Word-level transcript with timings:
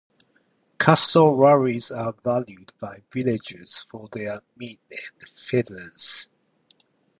Cassowaries 0.79 1.91
are 1.91 2.13
valued 2.23 2.73
by 2.79 3.03
villagers 3.13 3.77
for 3.77 4.09
their 4.11 4.41
meat 4.57 4.79
and 4.89 5.21
feathers. 5.29 6.31